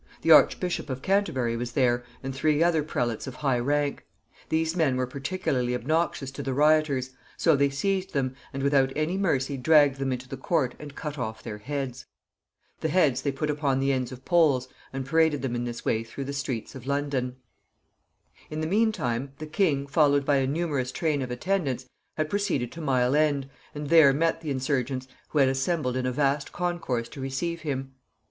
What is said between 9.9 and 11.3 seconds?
them into the court and cut